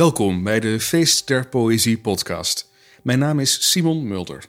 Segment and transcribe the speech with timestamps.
[0.00, 2.70] Welkom bij de Feest der Poëzie podcast.
[3.02, 4.44] Mijn naam is Simon Mulder.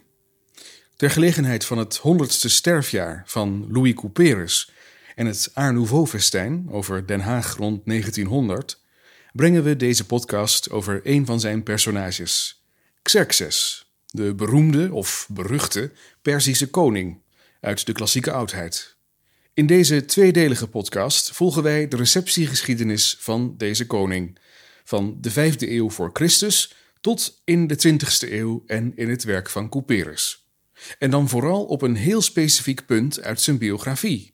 [0.95, 4.71] Ter gelegenheid van het 100ste sterfjaar van Louis Couperus
[5.15, 8.79] en het Art Nouveau-festijn over Den Haag rond 1900
[9.33, 12.63] brengen we deze podcast over een van zijn personages,
[13.01, 15.91] Xerxes, de beroemde of beruchte
[16.21, 17.21] Perzische koning
[17.61, 18.95] uit de klassieke oudheid.
[19.53, 24.39] In deze tweedelige podcast volgen wij de receptiegeschiedenis van deze koning,
[24.91, 29.49] van de 5e eeuw voor Christus tot in de 20e eeuw en in het werk
[29.49, 30.47] van Couperus.
[30.99, 34.33] En dan vooral op een heel specifiek punt uit zijn biografie.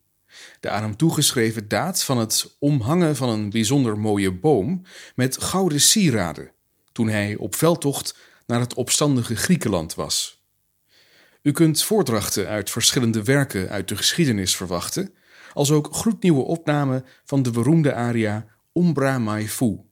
[0.59, 4.81] De aan hem toegeschreven daad van het omhangen van een bijzonder mooie boom
[5.15, 6.51] met gouden sieraden,
[6.91, 10.45] toen hij op veldtocht naar het opstandige Griekenland was.
[11.41, 15.13] U kunt voordrachten uit verschillende werken uit de geschiedenis verwachten,
[15.53, 19.86] als ook gloednieuwe opnamen van de beroemde aria Umbra Mai Fu,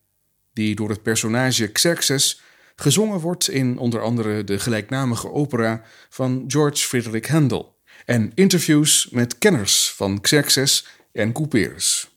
[0.55, 2.41] die door het personage Xerxes
[2.75, 7.75] gezongen wordt in onder andere de gelijknamige opera van George Friedrich Handel
[8.05, 12.09] en interviews met kenners van Xerxes en Couperus.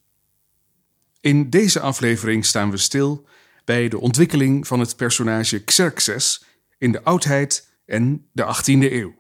[1.21, 3.27] In deze aflevering staan we stil
[3.65, 6.45] bij de ontwikkeling van het personage Xerxes
[6.79, 9.15] in de oudheid en de 18e eeuw.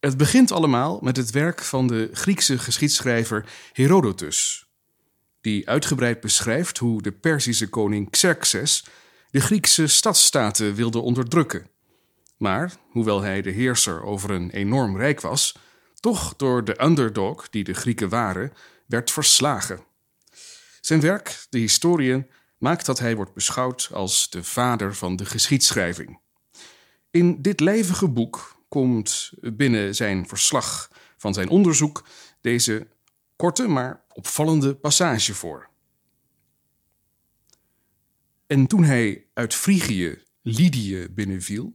[0.00, 4.67] Het begint allemaal met het werk van de Griekse geschiedschrijver Herodotus,
[5.48, 8.84] die uitgebreid beschrijft hoe de Perzische koning Xerxes
[9.30, 11.70] de Griekse stadstaten wilde onderdrukken.
[12.36, 15.58] Maar, hoewel hij de heerser over een enorm rijk was,
[15.94, 18.52] toch door de underdog, die de Grieken waren,
[18.86, 19.80] werd verslagen.
[20.80, 22.26] Zijn werk, de Historien,
[22.58, 26.20] maakt dat hij wordt beschouwd als de vader van de geschiedschrijving.
[27.10, 32.04] In dit lijvige boek komt binnen zijn verslag van zijn onderzoek
[32.40, 32.86] deze
[33.38, 35.68] korte maar opvallende passage voor.
[38.46, 41.74] En toen hij uit Frigië Lydië binnenviel,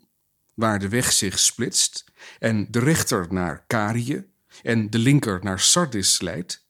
[0.53, 2.03] waar de weg zich splitst
[2.39, 4.25] en de rechter naar Carië
[4.61, 6.67] en de linker naar Sardis leidt,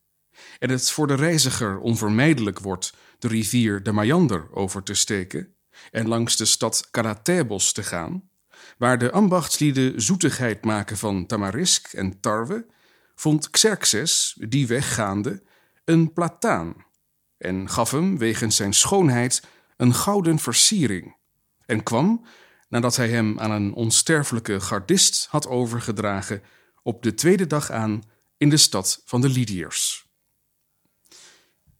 [0.59, 5.56] en het voor de reiziger onvermijdelijk wordt de rivier de Mayander over te steken
[5.92, 8.30] en langs de stad Karathebos te gaan,
[8.78, 12.66] waar de ambachtslieden zoetigheid maken van tamarisk en tarwe,
[13.16, 15.44] vond Xerxes, die weggaande,
[15.85, 16.75] een plataan
[17.38, 19.44] en gaf hem wegens zijn schoonheid
[19.78, 21.16] een gouden versiering
[21.66, 22.25] en kwam,
[22.69, 26.44] nadat hij hem aan een onsterfelijke gardist had overgedragen,
[26.84, 28.03] op de tweede dag aan
[28.38, 30.12] in de stad van de Lydiërs.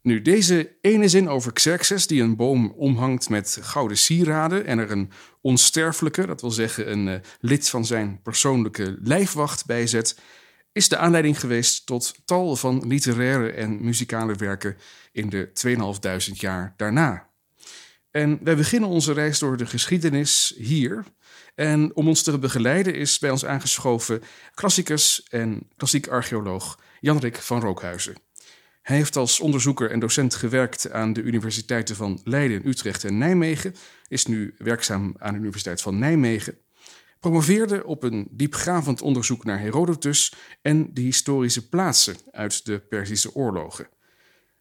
[0.02, 4.92] Nu, deze ene zin over Xerxes, die een boom omhangt met gouden sieraden en er
[4.92, 5.12] een
[5.42, 10.20] onsterfelijke, dat wil zeggen een uh, lid van zijn persoonlijke lijfwacht bijzet,
[10.74, 14.78] is de aanleiding geweest tot tal van literaire en muzikale werken
[15.12, 17.30] in de 2500 jaar daarna.
[18.12, 21.04] En wij beginnen onze reis door de geschiedenis hier.
[21.56, 24.22] En om ons te begeleiden is bij ons aangeschoven
[24.54, 28.16] klassicus en klassiek archeoloog Janrik van Rookhuizen.
[28.82, 33.76] Hij heeft als onderzoeker en docent gewerkt aan de universiteiten van Leiden, Utrecht en Nijmegen,
[34.08, 36.58] is nu werkzaam aan de Universiteit van Nijmegen,
[37.24, 43.88] promoveerde op een diepgravend onderzoek naar Herodotus en de historische plaatsen uit de Perzische oorlogen.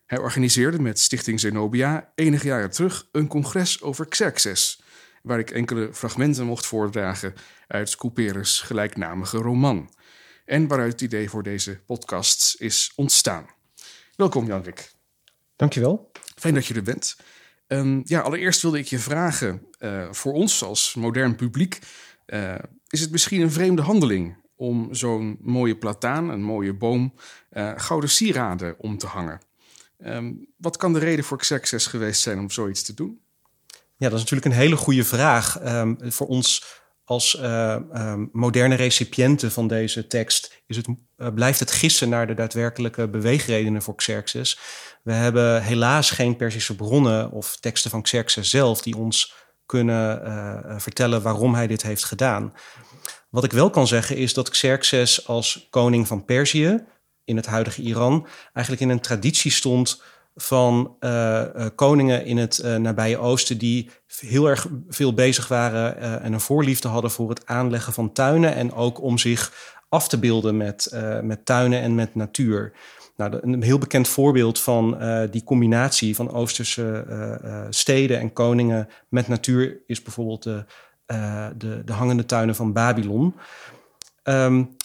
[0.07, 4.83] Hij organiseerde met Stichting Zenobia enige jaren terug een congres over Xerxes,
[5.23, 7.35] waar ik enkele fragmenten mocht voordragen
[7.67, 9.95] uit Couperus' gelijknamige roman,
[10.45, 13.47] en waaruit het idee voor deze podcast is ontstaan.
[14.17, 14.93] Welkom, Janrik.
[15.57, 16.11] Dankjewel.
[16.35, 17.17] Fijn dat je er bent.
[17.67, 21.79] Um, ja, allereerst wilde ik je vragen, uh, voor ons als modern publiek,
[22.27, 22.55] uh,
[22.89, 27.15] is het misschien een vreemde handeling om zo'n mooie plataan, een mooie boom,
[27.53, 29.41] uh, gouden sieraden om te hangen?
[29.99, 33.21] Um, wat kan de reden voor Xerxes geweest zijn om zoiets te doen?
[33.97, 35.65] Ja, dat is natuurlijk een hele goede vraag.
[35.65, 40.87] Um, voor ons als uh, um, moderne recipiënten van deze tekst is het,
[41.35, 44.59] blijft het gissen naar de daadwerkelijke beweegredenen voor Xerxes.
[45.03, 49.35] We hebben helaas geen Persische bronnen of teksten van Xerxes zelf die ons
[49.67, 52.53] kunnen uh, vertellen waarom hij dit heeft gedaan.
[53.31, 56.85] Wat ik wel kan zeggen is dat Xerxes als koning van Perzië
[57.25, 60.03] in het huidige Iran eigenlijk in een traditie stond
[60.35, 66.33] van uh, uh, koningen in het nabije oosten die heel erg veel bezig waren en
[66.33, 69.53] een voorliefde hadden voor het aanleggen van tuinen en ook om zich
[69.89, 72.73] af te beelden met, met tuinen en met natuur.
[73.29, 74.99] Nou, een heel bekend voorbeeld van
[75.31, 77.07] die combinatie van Oosterse
[77.71, 80.65] steden en koningen met natuur is bijvoorbeeld de,
[81.57, 83.35] de, de hangende tuinen van Babylon.
[84.25, 84.77] Um,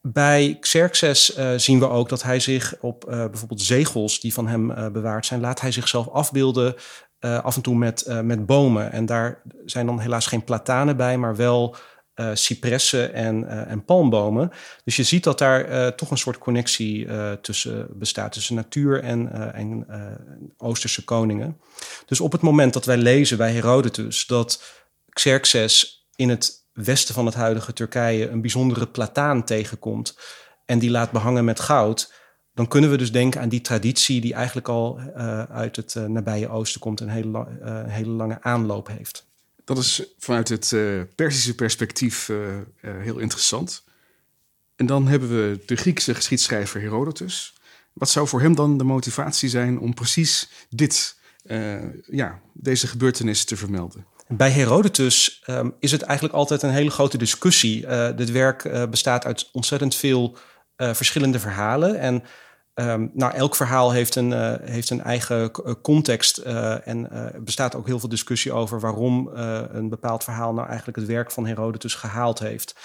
[0.00, 5.26] bij Xerxes zien we ook dat hij zich op bijvoorbeeld zegels die van hem bewaard
[5.26, 6.74] zijn, laat hij zichzelf afbeelden
[7.20, 8.92] af en toe met, met bomen.
[8.92, 11.76] En daar zijn dan helaas geen platanen bij, maar wel
[12.14, 14.50] uh, cipressen en, uh, en palmbomen.
[14.84, 17.08] Dus je ziet dat daar uh, toch een soort connectie
[17.40, 19.86] tussen bestaat, tussen natuur en, en
[20.56, 21.60] Oosterse koningen.
[22.06, 24.62] Dus op het moment dat wij lezen bij Herodotus dat
[25.08, 30.18] Xerxes in het westen van het huidige Turkije een bijzondere plataan tegenkomt
[30.64, 32.12] en die laat behangen met goud,
[32.54, 35.00] dan kunnen we dus denken aan die traditie die eigenlijk al
[35.50, 37.46] uit het nabije oosten komt en een hele,
[37.88, 39.31] hele lange aanloop heeft.
[39.64, 43.84] Dat is vanuit het uh, Persische perspectief uh, uh, heel interessant.
[44.76, 47.54] En dan hebben we de Griekse geschiedschrijver Herodotus.
[47.92, 51.16] Wat zou voor hem dan de motivatie zijn om precies dit,
[52.06, 54.06] ja, deze gebeurtenis te vermelden?
[54.28, 57.86] Bij Herodotus um, is het eigenlijk altijd een hele grote discussie.
[58.16, 60.36] dit werk bestaat uit ontzettend veel
[60.76, 61.98] verschillende verhalen.
[61.98, 62.22] En
[62.74, 67.42] Um, nou, elk verhaal heeft een, uh, heeft een eigen eh, context uh, en er
[67.42, 69.28] bestaat ook heel veel discussie over waarom
[69.72, 72.76] een bepaald verhaal nou eigenlijk het werk van Herodotus gehaald heeft.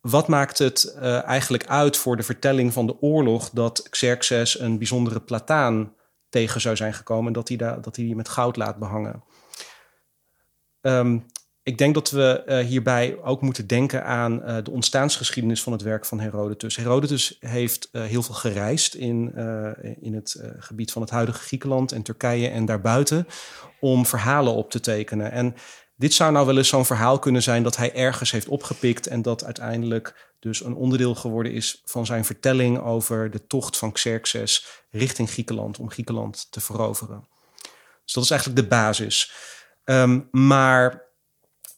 [0.00, 0.94] Wat maakt het
[1.24, 5.92] eigenlijk uit voor de vertelling van de oorlog dat Xerxes een bijzondere plataan
[6.28, 9.24] tegen zou zijn gekomen en dat hij, da dat hij die met goud laat behangen?
[10.80, 11.26] Um,
[11.64, 15.82] ik denk dat we uh, hierbij ook moeten denken aan uh, de ontstaansgeschiedenis van het
[15.82, 16.76] werk van Herodotus.
[16.76, 19.34] Herodotus heeft uh, heel veel gereisd in,
[20.00, 23.26] in het gebied van het huidige Griekenland en Turkije en daarbuiten
[23.80, 25.32] om verhalen op te tekenen.
[25.32, 25.54] En
[25.96, 29.22] dit zou nou wel eens zo'n verhaal kunnen zijn dat hij ergens heeft opgepikt en
[29.22, 34.66] dat uiteindelijk dus een onderdeel geworden is van zijn vertelling over de tocht van Xerxes
[34.90, 37.28] richting Griekenland om Griekenland te veroveren.
[38.04, 39.32] Dus dat is eigenlijk de basis.
[39.84, 41.03] Um, maar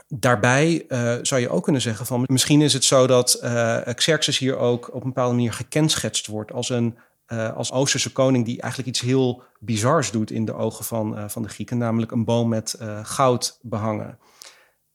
[0.08, 4.38] Daarbij uh, zou je ook kunnen zeggen van misschien is het zo dat uh, Xerxes
[4.38, 6.99] hier ook op een bepaalde manier gekenschetst wordt als een
[7.29, 11.43] uh, als Oosterse koning die eigenlijk iets heel bizars doet in de ogen van, van
[11.43, 14.19] de Grieken, namelijk een boom met goud behangen.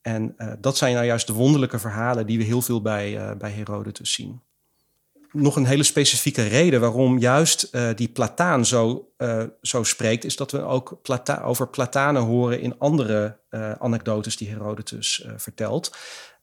[0.01, 4.13] En dat zijn nou juist de wonderlijke verhalen die we heel veel bij, bij Herodotus
[4.13, 4.41] zien
[5.31, 10.35] nog een hele specifieke reden waarom juist uh, die plataan zo, uh, zo spreekt, is
[10.35, 15.97] dat we ook plata over platanen horen in andere uh, anekdotes die Herodotus vertelt.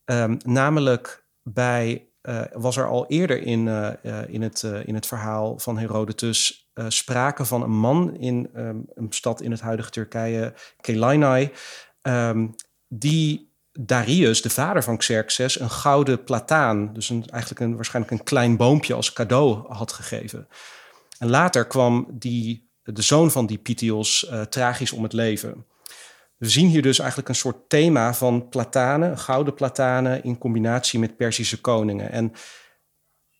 [0.04, 2.06] Um, namelijk bij,
[2.52, 3.68] was er al eerder in,
[4.28, 9.40] in, het, in het verhaal van Herodotus sprake van een man in um, een stad
[9.40, 11.50] in het huidige Turkije, Kelainai,
[12.02, 12.54] um,
[12.88, 13.47] die
[13.80, 18.94] Darius, de vader van Xerxes, een gouden plataan, dus eigenlijk een, waarschijnlijk een klein boompje
[18.94, 20.48] als cadeau had gegeven.
[21.18, 25.66] En later kwam die, de zoon van die Pythios uh, tragisch om het leven.
[26.36, 31.16] We zien hier dus eigenlijk een soort thema van platanen, gouden platanen, in combinatie met
[31.16, 32.10] Persische koningen.
[32.10, 32.32] En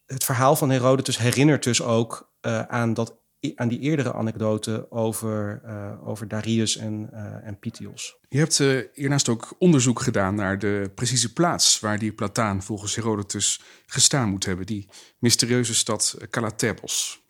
[0.06, 3.16] het verhaal van Herodotus herinnert dus ook uh, aan dat
[3.54, 8.16] aan die eerdere anekdote over, uh, over Darius en, uh, en Pythios.
[8.28, 12.94] Je hebt uh, hiernaast ook onderzoek gedaan naar de precieze plaats waar die plataan volgens
[12.94, 14.88] Herodotus gestaan moet hebben, die
[15.18, 17.26] mysterieuze stad Calatebos.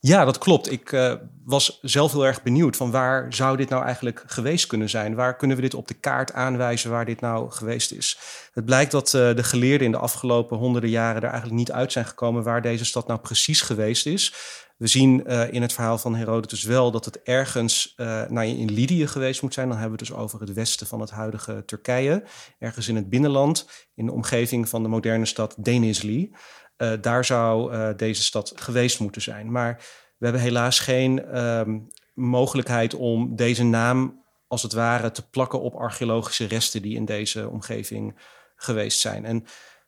[0.00, 0.70] Ja, dat klopt.
[0.70, 5.14] Ik was zelf heel erg benieuwd van waar zou dit nou eigenlijk geweest kunnen zijn?
[5.14, 8.18] Waar kunnen we dit op de kaart aanwijzen waar dit nou geweest is?
[8.52, 12.04] Het blijkt dat de geleerden in de afgelopen honderden jaren er eigenlijk niet uit zijn
[12.04, 14.34] gekomen waar deze stad nou precies geweest is.
[14.76, 19.06] We zien uh, in het verhaal van Herodotus wel dat het ergens uh, in Lydië
[19.06, 19.68] geweest moet zijn.
[19.68, 22.22] Dan hebben we het dus over het westen van het huidige Turkije.
[22.58, 26.30] Ergens in het binnenland, in de omgeving van de moderne stad Denizli.
[26.76, 29.52] Uh, daar zou deze stad geweest moeten zijn.
[29.52, 29.76] Maar
[30.18, 35.74] we hebben helaas geen um, mogelijkheid om deze naam als het ware te plakken op
[35.74, 38.14] archeologische resten die in deze omgeving
[38.56, 39.24] geweest zijn.
[39.24, 39.44] En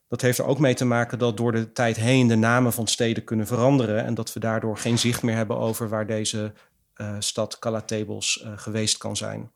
[0.08, 2.86] dat heeft er ook mee te maken dat door de tijd heen de namen van
[2.86, 6.52] steden kunnen veranderen en dat we daardoor geen zicht meer hebben over waar deze
[6.96, 9.50] uh, stad Calatebos uh, geweest kan zijn.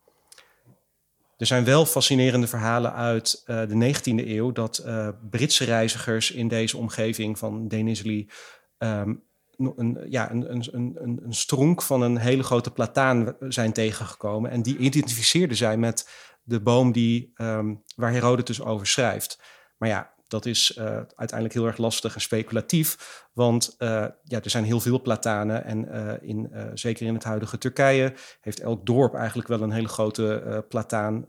[1.37, 4.85] Er zijn wel fascinerende verhalen uit uh, de 19e eeuw dat
[5.29, 8.29] Britse reizigers in deze omgeving van Denizli
[8.77, 9.23] um,
[9.57, 14.51] een, ja, een, een, een, stronk van een hele grote plataan zijn tegengekomen.
[14.51, 16.09] En die identificeerden zij met
[16.43, 19.41] de boom die, um, waar Herodotus over schrijft.
[19.77, 22.97] Maar ja, dat is uh, uiteindelijk heel erg lastig en speculatief.
[23.33, 23.87] Want uh,
[24.23, 25.65] ja, er zijn heel veel platanen.
[25.65, 29.87] En uh, in, zeker in het huidige Turkije heeft elk dorp eigenlijk wel een hele
[29.87, 31.27] grote plataan.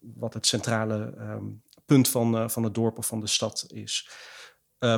[0.00, 4.08] wat het centrale um, punt van, van het dorp of van de stad is.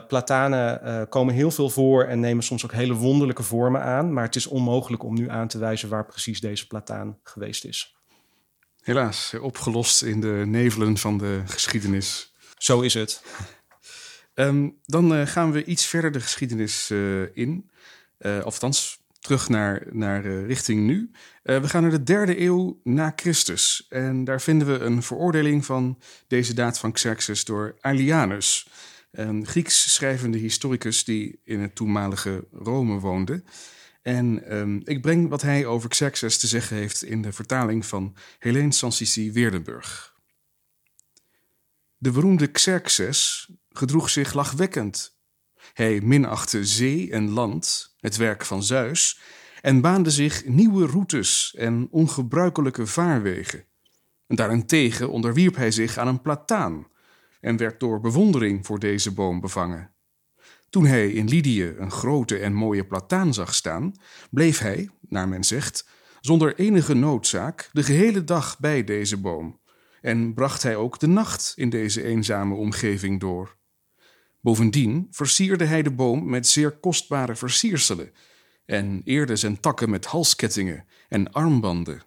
[0.08, 4.12] platanen komen heel veel voor en nemen soms ook hele wonderlijke vormen aan.
[4.12, 7.96] Maar het is onmogelijk om nu aan te wijzen waar precies deze plataan geweest is.
[8.80, 12.32] Helaas, opgelost in de nevelen van de geschiedenis.
[12.58, 13.22] Zo is het.
[14.34, 17.70] Um, dan uh, gaan we iets verder de geschiedenis uh, in.
[18.18, 21.10] Uh, althans, terug naar, naar richting nu.
[21.42, 23.86] We gaan naar de derde eeuw na Christus.
[23.88, 28.68] En daar vinden we een veroordeling van deze daad van Xerxes door Aelianus.
[29.10, 33.42] Een Grieks schrijvende historicus die in het toenmalige Rome woonde.
[34.02, 38.16] En um, ik breng wat hij over Xerxes te zeggen heeft in de vertaling van
[38.38, 40.16] Helene Sanssouci Weerdenburg.
[42.00, 45.18] De beroemde Xerxes gedroeg zich lachwekkend.
[45.72, 49.20] Hij minachtte zee en land, het werk van Zeus,
[49.60, 53.64] en baande zich nieuwe routes en ongebruikelijke vaarwegen.
[54.26, 56.86] En daarentegen onderwierp hij zich aan een plataan
[57.40, 59.90] en werd door bewondering voor deze boom bevangen.
[60.70, 63.94] Toen hij in Lydië een grote en mooie plataan zag staan,
[64.30, 65.88] bleef hij, naar men zegt,
[66.20, 69.60] zonder enige noodzaak de gehele dag bij deze boom
[70.00, 73.56] en bracht hij ook de nacht in deze eenzame omgeving door.
[74.40, 78.12] Bovendien versierde hij de boom met zeer kostbare versierselen
[78.64, 82.02] en eerde zijn takken met halskettingen en armbanden.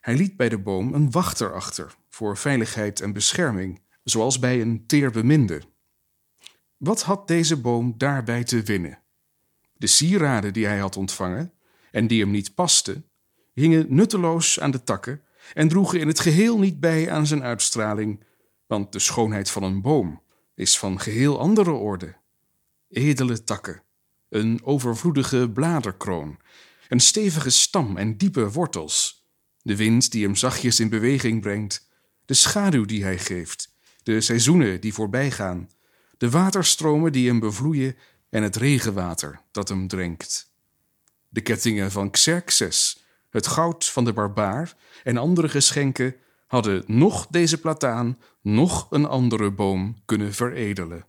[0.00, 4.86] Hij liet bij de boom een wachter achter voor veiligheid en bescherming, zoals bij een
[4.86, 5.62] teerbeminde.
[6.76, 9.02] Wat had deze boom daarbij te winnen?
[9.72, 11.52] De sieraden die hij had ontvangen
[11.90, 13.04] en die hem niet pasten,
[13.52, 15.22] hingen nutteloos aan de takken
[15.52, 18.24] en droegen in het geheel niet bij aan zijn uitstraling,
[18.66, 20.22] want de schoonheid van een boom
[20.54, 22.16] is van geheel andere orde.
[22.88, 23.82] Edele takken,
[24.28, 26.38] een overvloedige bladerkroon,
[26.88, 29.26] een stevige stam en diepe wortels,
[29.62, 31.88] de wind die hem zachtjes in beweging brengt,
[32.24, 35.70] de schaduw die hij geeft, de seizoenen die voorbijgaan,
[36.18, 37.96] de waterstromen die hem bevloeien
[38.28, 40.54] en het regenwater dat hem drenkt.
[41.28, 43.04] De kettingen van Xerxes,
[43.36, 44.74] het goud van de barbaar
[45.04, 46.16] en andere geschenken
[46.46, 51.06] hadden nog deze plataan, nog een andere boom kunnen veredelen.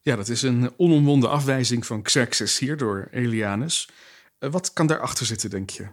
[0.00, 3.90] Ja, dat is een onomwonden afwijzing van Xerxes hier door Elianus.
[4.38, 5.86] Eh, wat kan daarachter zitten, denk je?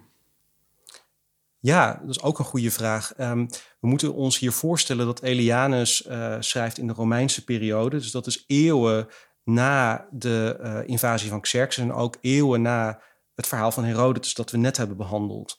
[1.60, 3.14] Ja, dat is ook een goede vraag.
[3.20, 3.50] Um,
[3.80, 7.98] we moeten ons hier voorstellen dat Elianus uh, schrijft in de Romeinse periode.
[7.98, 9.08] Dus dat is eeuwen
[9.44, 13.02] na de uh, invasie van Xerxes en ook eeuwen na
[13.38, 15.58] het verhaal van Herodotus dat we net hebben behandeld.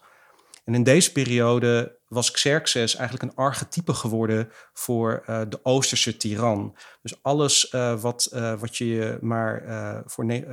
[0.64, 6.76] En in deze periode was Xerxes eigenlijk een archetype geworden voor uh, de Oosterse tiran.
[7.02, 9.62] Dus alles, uh, wat, uh, wat je maar
[10.06, 10.44] voor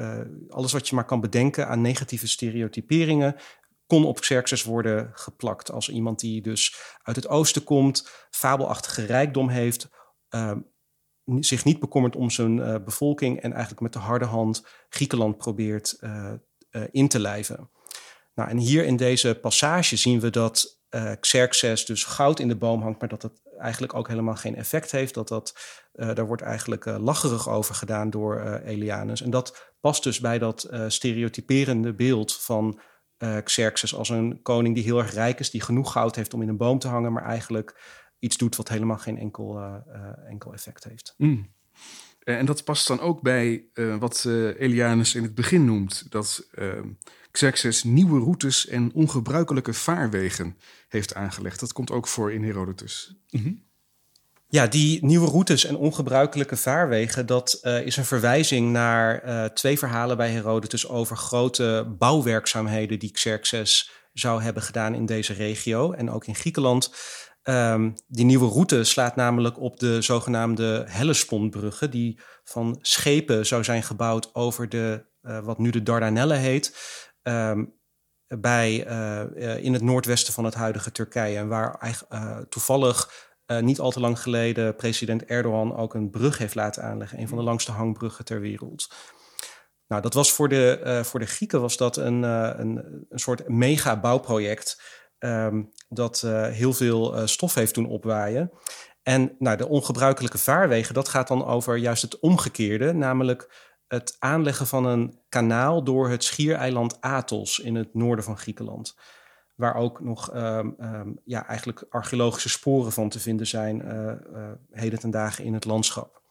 [0.50, 3.36] alles wat je maar kan bedenken aan negatieve stereotyperingen,
[3.88, 5.72] kon op Xerxes worden geplakt.
[5.72, 9.90] Als iemand die dus uit het oosten komt, fabelachtige rijkdom heeft,
[11.40, 16.00] zich niet bekommert om zijn bevolking en eigenlijk met de harde hand Griekenland probeert
[16.92, 17.70] in te lijven.
[18.36, 22.56] Nou, en hier in deze passage zien we dat uh, Xerxes dus goud in de
[22.56, 25.14] boom hangt, maar dat het eigenlijk ook helemaal geen effect heeft.
[25.14, 25.58] Dat dat,
[25.94, 29.22] uh, daar wordt eigenlijk lacherig over gedaan door Elianus.
[29.22, 32.80] En dat past dus bij dat stereotyperende beeld van
[33.44, 36.50] Xerxes als een koning die heel erg rijk is, die genoeg goud heeft om in
[36.50, 37.82] een boom te hangen, maar eigenlijk
[38.20, 39.62] iets doet wat helemaal geen enkel,
[40.28, 41.14] enkel effect heeft.
[41.18, 41.54] Mm.
[42.26, 46.12] Eh, en dat past dan ook bij uh, wat uh, Elianus in het begin noemt:
[46.12, 46.74] dat uh,
[47.32, 51.60] Xerxes nieuwe routes en ongebruikelijke vaarwegen heeft aangelegd.
[51.60, 53.16] Dat komt ook voor in Herodotus.
[53.30, 53.64] -hmm.
[54.48, 60.30] Ja, die nieuwe routes en ongebruikelijke vaarwegen, dat is een verwijzing naar twee verhalen bij
[60.30, 66.36] Herodotus over grote bouwwerkzaamheden die Xerxes zou hebben gedaan in deze regio en ook in
[66.36, 66.92] Griekenland.
[67.50, 73.84] Um, die nieuwe route slaat namelijk op de zogenaamde Hellespontbruggen, die van schepen zou zijn
[73.84, 76.78] gebouwd over de, uh, wat nu de Dardanellen heet,
[77.24, 77.74] um,
[78.28, 81.38] bij, uh, in het noordwesten van het huidige Turkije.
[81.38, 86.56] En waar uh, toevallig niet al te lang geleden president Erdogan ook een brug heeft
[86.56, 88.94] laten aanleggen, een van de langste hangbruggen ter wereld.
[89.88, 94.00] Nou, dat was voor de, voor de Grieken was dat een, een, een soort mega
[94.00, 94.82] bouwproject.
[95.26, 98.52] Um, dat uh, heel veel uh, stof heeft doen opwaaien.
[99.04, 104.68] En nou, de ongebruikelijke vaarwegen, dat gaat dan over juist het omgekeerde, namelijk het aanleggen
[104.68, 108.96] van een kanaal door het schiereiland Athos in het noorden van Griekenland.
[109.56, 115.00] Waar ook nog um, um, ja, eigenlijk archeologische sporen van te vinden zijn, uh, heden
[115.00, 116.22] ten dagen in het landschap.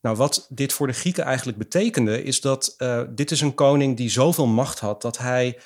[0.00, 2.76] Nou, wat dit voor de Grieken eigenlijk betekende, is dat
[3.10, 5.58] dit is een koning die zoveel macht had dat hij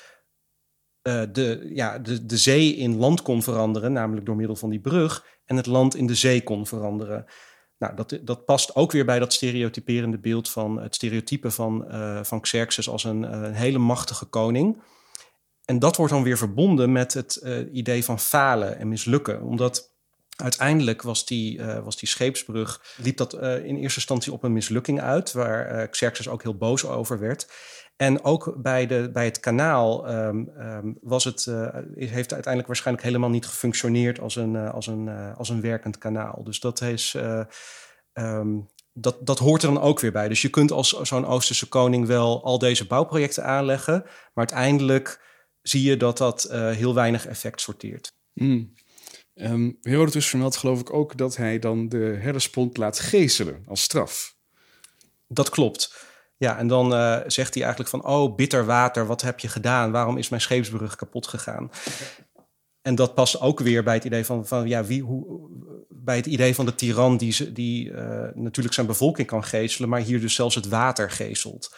[1.09, 4.79] uh, de, ja, de, de zee in land kon veranderen, namelijk door middel van die
[4.79, 7.25] brug, en het land in de zee kon veranderen.
[7.77, 12.23] Nou, dat, dat past ook weer bij dat stereotyperende beeld van het stereotype van, uh,
[12.23, 14.81] van Xerxes als een, een, hele machtige koning.
[15.65, 19.97] En dat wordt dan weer verbonden met het idee van falen en mislukken, omdat
[20.35, 25.31] Uiteindelijk was die, was die scheepsbrug, liep dat in eerste instantie op een mislukking uit,
[25.31, 27.47] waar Xerxes ook heel boos over werd.
[27.99, 31.45] En ook bij, de, bij het kanaal um, um, was het,
[31.95, 36.43] heeft uiteindelijk waarschijnlijk helemaal niet gefunctioneerd als een, als een, als een werkend kanaal.
[36.43, 37.15] Dus dat is.
[38.13, 40.27] Um, dat, dat hoort er dan ook weer bij.
[40.27, 45.21] Dus je kunt als zo'n Oosterse koning wel al deze bouwprojecten aanleggen, maar uiteindelijk
[45.61, 48.13] zie je dat dat heel weinig effect sorteert.
[48.33, 48.73] Mm.
[49.81, 54.35] Herodotus vermeldt geloof ik ook dat hij dan de Hellespont laat geeselen als straf.
[55.27, 56.07] Dat klopt.
[56.39, 58.05] Ja, en dan uh, zegt hij eigenlijk van...
[58.05, 59.91] oh, bitter water, wat heb je gedaan?
[59.91, 61.71] Waarom is mijn scheepsbrug kapot gegaan?
[62.81, 65.49] En dat past ook weer bij het idee van, van ja, wie, hoe,
[65.89, 70.01] bij het idee van de tiran die, die uh, natuurlijk zijn bevolking kan geeselen, maar
[70.01, 71.75] hier dus zelfs het water geeselt.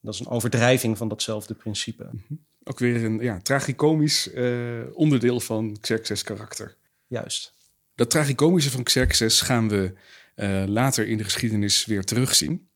[0.00, 2.04] Dat is een overdrijving van datzelfde principe.
[2.04, 2.46] -hmm.
[2.64, 6.76] Ook weer een ja, tragicomisch uh, onderdeel van Xerxes' karakter.
[7.06, 7.54] Juist.
[7.94, 9.94] Dat tragicomische van Xerxes gaan we
[10.36, 12.70] uh, later in de geschiedenis weer terugzien.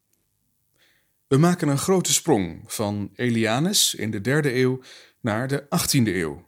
[1.27, 4.81] We maken een grote sprong van Elianus in de derde eeuw
[5.21, 6.45] naar de 18e eeuw.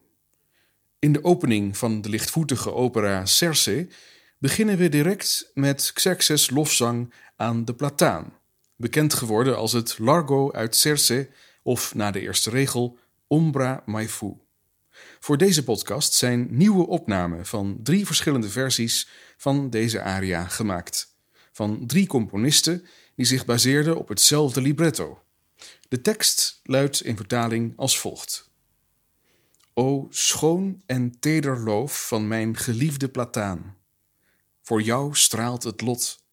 [0.98, 3.88] In de opening van de lichtvoetige opera Circe
[4.38, 8.32] beginnen we direct met Xerxes' lofzang aan de Plataan,
[8.76, 11.28] bekend geworden als het Largo uit Circe
[11.62, 14.32] of na de eerste regel Ombra mai fu.
[15.20, 21.16] Voor deze podcast zijn nieuwe opnamen van drie verschillende versies van deze aria gemaakt.
[21.52, 22.86] Van drie componisten
[23.18, 25.22] die zich baseerden op hetzelfde libretto.
[25.88, 28.50] De tekst luidt in vertaling als volgt.
[29.74, 33.76] O schoon en teder loof van mijn geliefde Plataan.
[34.62, 36.24] Voor jou straalt het lot.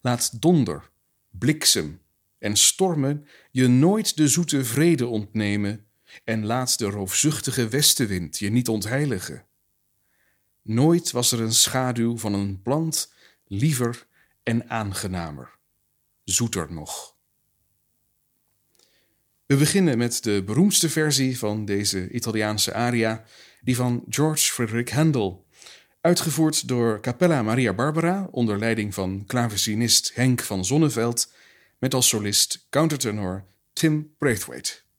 [0.00, 0.90] Laat donder,
[1.30, 2.00] bliksem
[2.38, 5.86] en stormen je nooit de zoete vrede ontnemen
[6.24, 9.46] en laat de roofzuchtige westenwind je niet ontheiligen.
[10.62, 13.12] Nooit was er een schaduw van een plant
[13.44, 14.06] liever
[14.42, 15.58] en aangenamer,
[16.30, 17.18] zoeter nog.
[19.46, 23.24] We beginnen met de beroemdste versie van deze Italiaanse aria,
[23.60, 25.46] die van George Frederick Handel,
[26.00, 31.32] uitgevoerd door Capella Maria Barbara onder leiding van klavecinist Henk van Zonneveld,
[31.78, 34.89] met als solist countertenor Tim Braithwaite.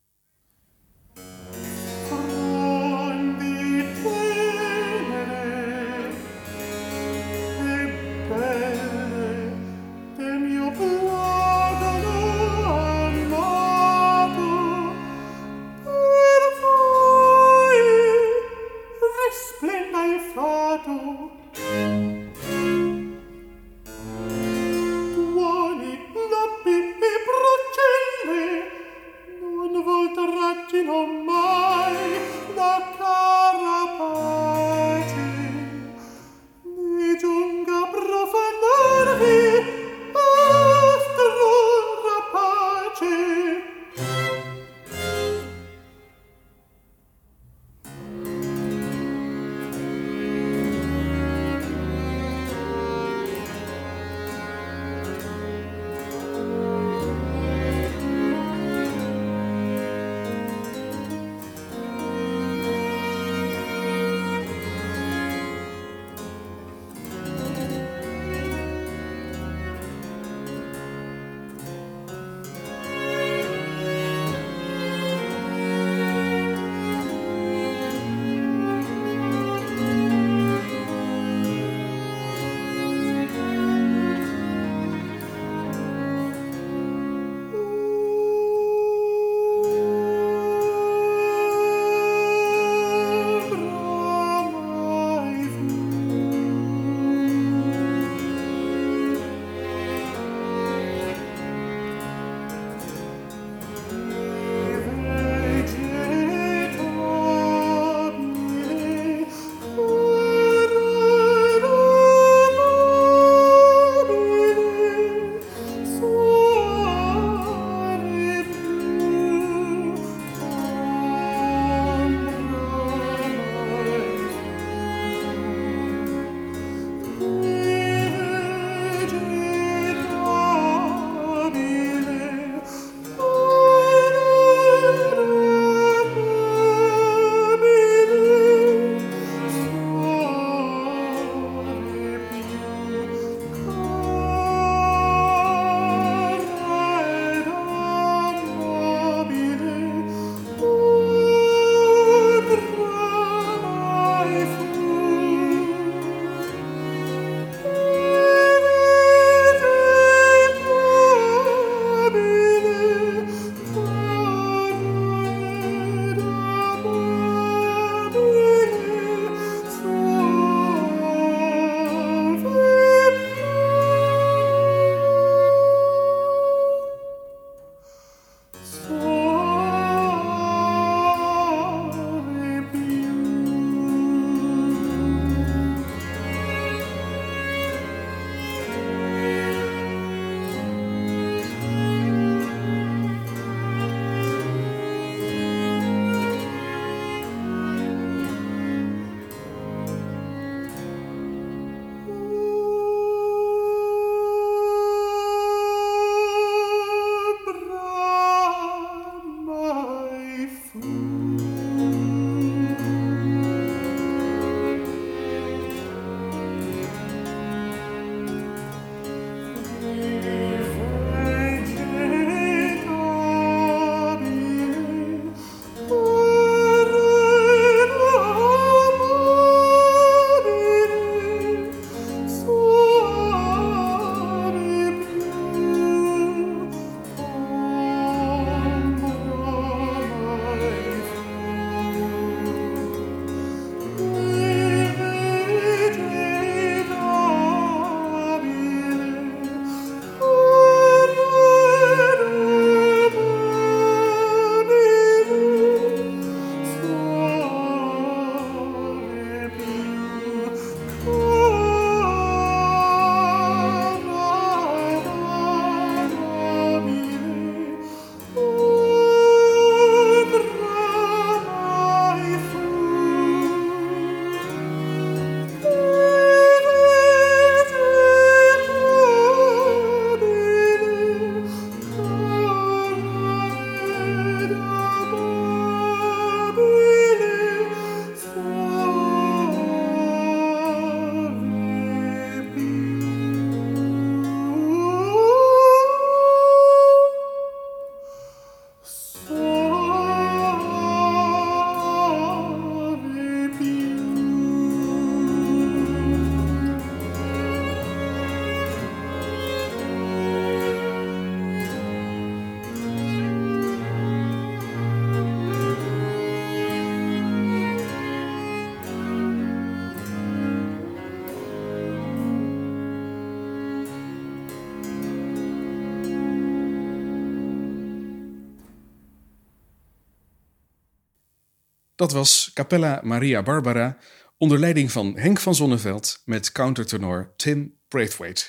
[332.02, 333.98] Dat was Capella Maria Barbara
[334.38, 338.44] onder leiding van Henk van Zonneveld met countertenor Tim Braithwaite.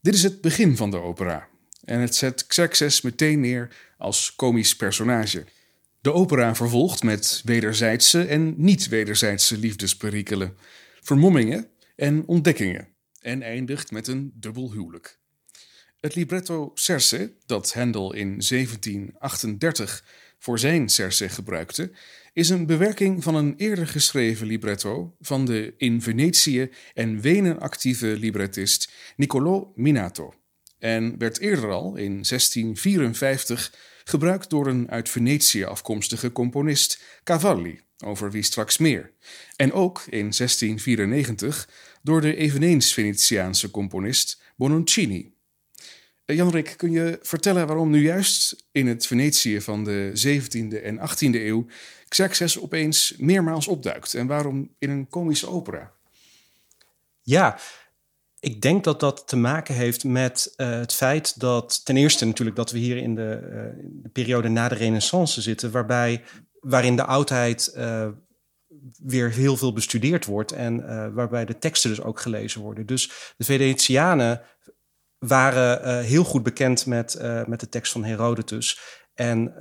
[0.00, 1.48] Dit is het begin van de opera
[1.84, 5.44] en het zet Xerxes meteen neer als komisch personage.
[6.00, 10.56] De opera vervolgt met wederzijdse en niet-wederzijdse liefdesperikelen,
[11.00, 12.88] vermommingen en ontdekkingen
[13.20, 15.18] en eindigt met een dubbel huwelijk.
[16.00, 20.04] Het libretto Cerse, dat Handel in 1738
[20.38, 21.90] voor zijn Cerse gebruikte,
[22.36, 28.06] is een bewerking van een eerder geschreven libretto van de in Venetië en Wenen actieve
[28.06, 30.34] librettist Niccolò Minato
[30.78, 38.30] en werd eerder al in 1654 gebruikt door een uit Venetië afkomstige componist Cavalli, over
[38.30, 39.12] wie straks meer,
[39.56, 41.68] en ook in 1694
[42.02, 45.35] door de eveneens Venetiaanse componist Bononcini.
[46.26, 50.98] Eh, Janrik, kun je vertellen waarom nu juist in het Venetië van de 17e en
[50.98, 51.66] 18e eeuw
[52.08, 55.92] Xerxes opeens meermaals opduikt en waarom in een komische opera?
[57.22, 57.58] Ja,
[58.40, 62.56] ik denk dat dat te maken heeft met uh, het feit dat ten eerste natuurlijk
[62.56, 63.40] dat we hier in de,
[64.02, 66.24] de periode na de Renaissance zitten, waarbij
[66.60, 67.76] waarin de oudheid
[69.02, 72.86] weer heel veel bestudeerd wordt en waarbij de teksten dus ook gelezen worden.
[72.86, 74.42] Dus de Venetianen
[75.18, 78.80] waren heel goed bekend met, met de tekst van Herodotus.
[79.14, 79.54] En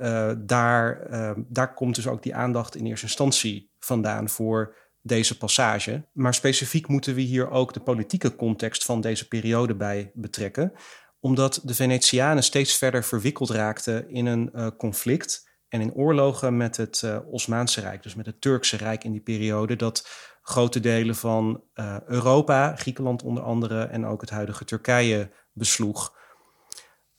[0.46, 1.08] daar,
[1.48, 6.06] daar komt dus ook die aandacht in eerste instantie vandaan voor deze passage.
[6.14, 10.74] Maar specifiek moeten we hier ook de politieke context van deze periode bij betrekken,
[11.20, 17.02] omdat de Venetianen steeds verder verwikkeld raakten in een conflict en in oorlogen met het
[17.06, 20.08] uh, Osmaanse Rijk, dus met het Turkse Rijk in die periode, dat
[20.42, 21.64] grote delen van
[22.06, 26.18] Europa, Griekenland onder andere en ook het huidige Turkije besloeg.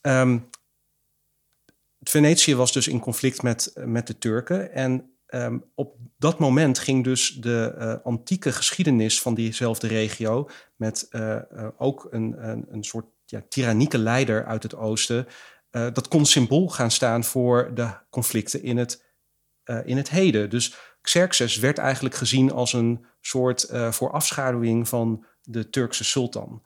[0.01, 0.49] Um,
[2.01, 7.05] Venetië was dus in conflict met, met de Turken en Um, op dat moment ging
[7.05, 12.85] dus de uh, antieke geschiedenis van diezelfde regio, met uh, uh, ook een, een, een,
[12.85, 15.27] soort ja, tyrannieke leider uit het oosten,
[15.71, 19.05] dat kon symbool gaan staan voor de conflicten in het,
[19.85, 20.51] in het heden.
[20.51, 26.63] Dus Xerxes werd eigenlijk gezien als een soort voorafschaduwing van de Turkse sultan.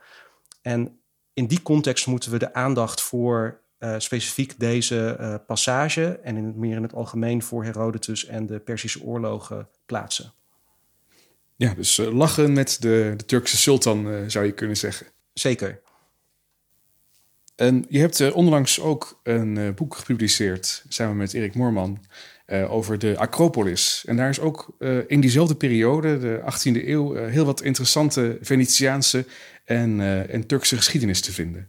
[0.62, 0.99] En
[1.40, 6.44] in die context moeten we de aandacht voor uh, specifiek deze uh, passage en in
[6.44, 10.32] het, meer in het algemeen voor Herodotus en de Persische oorlogen plaatsen.
[11.56, 15.06] Ja, dus uh, lachen met de, de, Turkse sultan zou je kunnen zeggen.
[15.32, 15.80] Zeker.
[17.56, 22.04] En je hebt onlangs ook een boek gepubliceerd samen met Erik Moorman
[22.68, 24.04] over de Acropolis.
[24.06, 29.26] En daar is ook in diezelfde periode, de 18e eeuw, heel wat interessante Venetiaanse
[29.64, 31.68] en, en Turkse geschiedenis te vinden.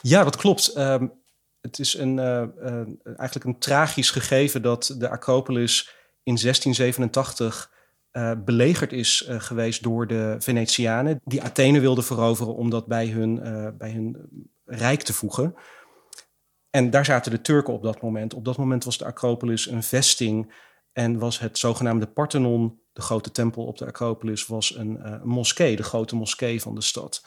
[0.00, 0.76] Ja, dat klopt.
[0.76, 1.12] Um,
[1.60, 2.18] het is een,
[3.04, 7.70] eigenlijk een tragisch gegeven dat de Acropolis in 1687
[8.12, 13.06] uh, eh, belegerd is geweest door de Venetianen, die Athene wilden veroveren om dat bij
[13.06, 13.34] hun,
[13.78, 14.16] bij hun
[14.64, 15.54] rijk te voegen.
[16.74, 18.34] En daar zaten de Turken op dat moment.
[18.34, 20.54] Op dat moment was de Acropolis een vesting
[20.92, 25.76] en was het zogenaamde Parthenon, de grote tempel op de Acropolis, was een, een moskee,
[25.76, 27.26] de grote moskee van de stad.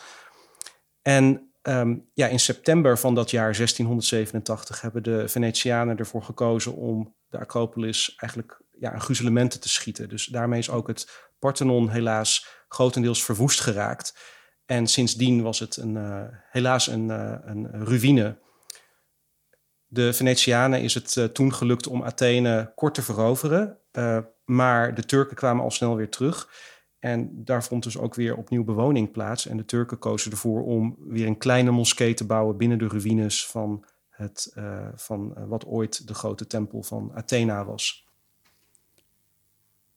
[1.02, 7.16] En Um, ja, in september van dat jaar 1687 hebben de Venetianen ervoor gekozen om
[7.30, 10.10] de Acropolis eigenlijk ja, een te schieten.
[10.10, 14.18] Dus daarmee is ook het Parthenon helaas grotendeels verwoest geraakt.
[14.66, 18.38] En sindsdien was het een, uh, helaas een, uh, een ruïne.
[19.89, 23.78] De Venetianen is het uh, toen gelukt om Athene kort te veroveren,
[24.45, 26.50] maar de Turken kwamen al snel weer terug.
[27.00, 29.47] En daar vond dus ook weer opnieuw bewoning plaats.
[29.47, 33.47] En de Turken kozen ervoor om weer een kleine moskee te bouwen binnen de ruïnes
[33.47, 38.08] van, het, uh, van wat ooit de grote tempel van Athena was.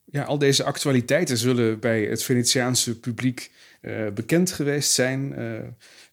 [0.05, 3.51] Ja, al deze actualiteiten zullen bij het Venetiaanse publiek
[4.13, 5.35] bekend geweest zijn.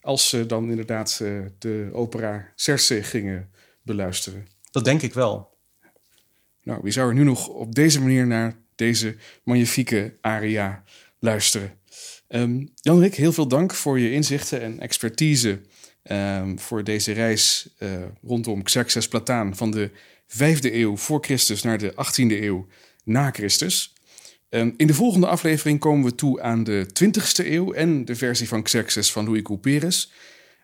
[0.01, 1.19] als ze dan inderdaad
[1.59, 3.51] de opera Cerse gingen
[3.89, 4.47] beluisteren.
[4.71, 5.57] Dat denk ik wel.
[6.63, 10.85] Nou, wie zou er nu nog op deze manier naar deze magnifieke aria
[11.19, 11.73] luisteren.
[12.29, 15.61] Um, Jan-Rik, heel veel dank voor je inzichten en expertise
[16.03, 17.91] um, voor deze reis uh,
[18.23, 19.91] rondom Xerxes Plataan van de
[20.29, 22.67] 5e eeuw voor Christus naar de 18e eeuw
[23.05, 23.93] na Christus.
[24.51, 28.49] Um, in de volgende aflevering komen we toe aan de 20e eeuw en de versie
[28.49, 30.13] van Xerxes van Louis Couperus.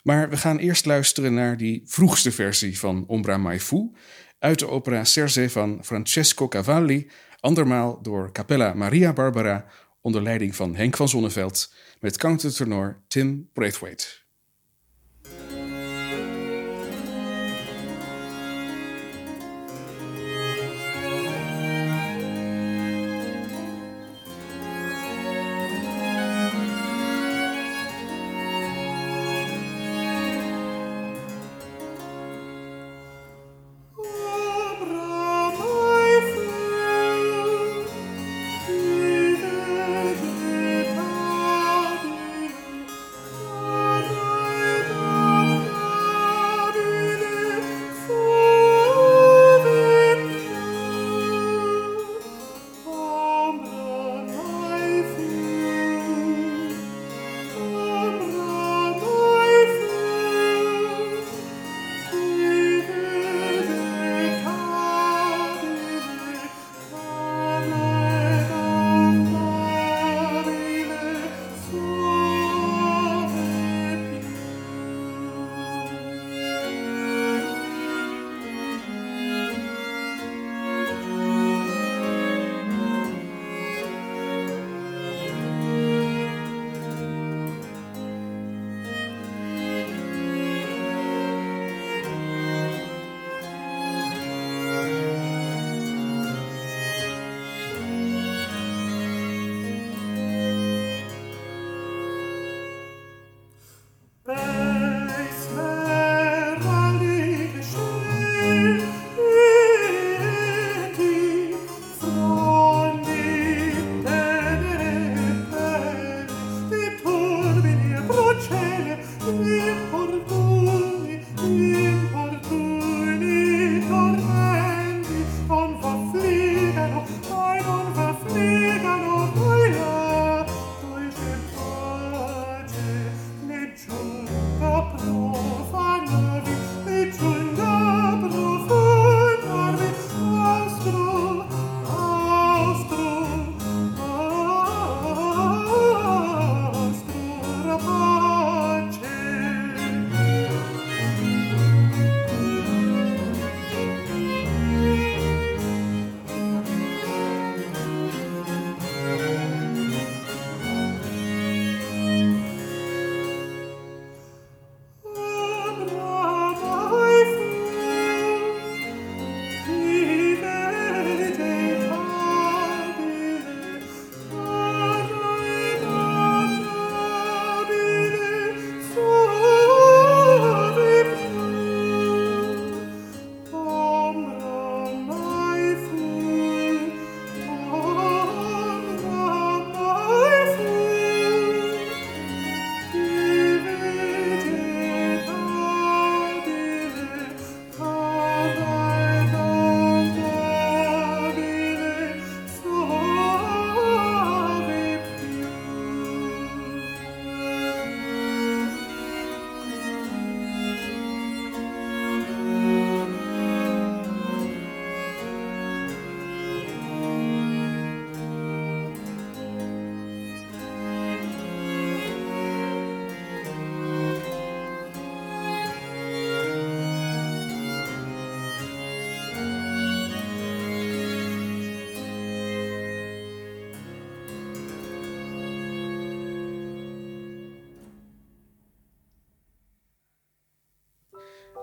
[0.05, 3.91] Maar we gaan eerst luisteren naar die vroegste versie van Ombra Mai Fu
[4.39, 9.67] uit de opera Cerze van Francesco Cavalli andermaal door Capella Maria Barbara
[10.01, 14.24] onder leiding van Henk van Zonneveld met countertenor Tim Braithwaite.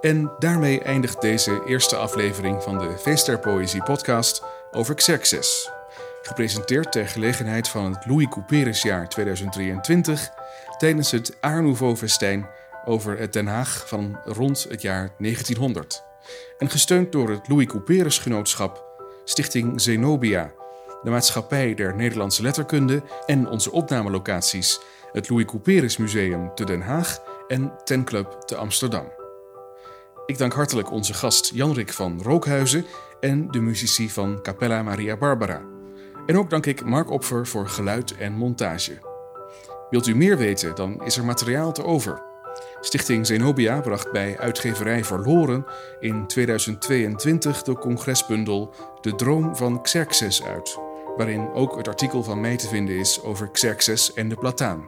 [0.01, 5.69] En daarmee eindigt deze eerste aflevering van de Feest der Poëzie podcast over Xerxes.
[6.21, 10.29] Gepresenteerd ter gelegenheid van het Louis Couperusjaar 2023
[10.77, 12.47] tijdens het Art Nouveau festijn
[12.85, 16.03] over het Den Haag van rond het jaar 1900.
[16.57, 18.85] En gesteund door het Louis Couperus Genootschap,
[19.23, 20.51] Stichting Zenobia,
[21.03, 24.79] de Maatschappij der Nederlandse Letterkunde en onze opnamelocaties,
[25.11, 29.20] het Louis Couperus Museum te Den Haag en Ten Club te Amsterdam.
[30.31, 32.85] Ik dank hartelijk onze gast Janrik van Rookhuizen
[33.19, 35.61] en de muzici van Capella Maria Barbara.
[36.25, 38.99] En ook dank ik Mark Opfer voor geluid en montage.
[39.89, 42.21] Wilt u meer weten, dan is er materiaal te over.
[42.81, 45.65] Stichting Zenobia bracht bij uitgeverij Verloren
[45.99, 50.77] in 2022 de congresbundel De Droom van Xerxes uit,
[51.17, 54.87] waarin ook het artikel van mij te vinden is over Xerxes en de Plataan.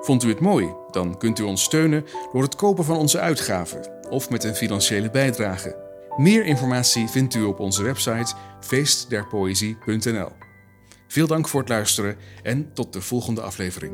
[0.00, 0.74] Vond u het mooi?
[0.90, 5.10] Dan kunt u ons steunen door het kopen van onze uitgaven of met een financiële
[5.10, 5.76] bijdrage.
[6.16, 10.28] Meer informatie vindt u op onze website feestderpoëzie.nl.
[11.08, 13.92] Veel dank voor het luisteren en tot de volgende aflevering.